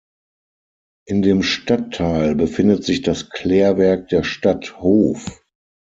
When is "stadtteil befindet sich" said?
1.43-3.03